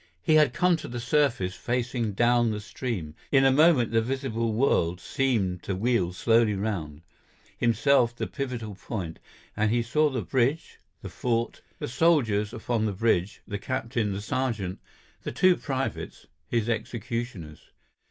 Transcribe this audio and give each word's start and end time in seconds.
He 0.23 0.33
had 0.33 0.51
come 0.51 0.77
to 0.77 0.87
the 0.87 0.99
surface 0.99 1.53
facing 1.53 2.13
down 2.13 2.49
the 2.49 2.59
stream; 2.59 3.13
in 3.31 3.45
a 3.45 3.51
moment 3.51 3.91
the 3.91 4.01
visible 4.01 4.51
world 4.51 4.99
seemed 4.99 5.61
to 5.61 5.75
wheel 5.75 6.11
slowly 6.11 6.55
round, 6.55 7.03
himself 7.55 8.15
the 8.15 8.25
pivotal 8.25 8.73
point, 8.73 9.19
and 9.55 9.69
he 9.69 9.83
saw 9.83 10.09
the 10.09 10.23
bridge, 10.23 10.79
the 11.03 11.09
fort, 11.09 11.61
the 11.77 11.87
soldiers 11.87 12.51
upon 12.51 12.85
the 12.87 12.93
bridge, 12.93 13.43
the 13.47 13.59
captain, 13.59 14.11
the 14.11 14.21
sergeant, 14.21 14.79
the 15.21 15.31
two 15.31 15.55
privates, 15.55 16.25
his 16.47 16.67
executioners. 16.67 17.69